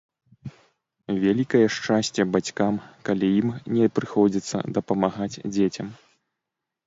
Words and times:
Вялікае 1.23 1.61
шчасце 1.75 2.21
бацькам, 2.35 2.79
калі 3.09 3.29
ім 3.41 3.47
не 3.75 3.87
прыходзіцца 3.97 4.57
дапамагаць 4.79 5.35
дзецям. 5.53 5.87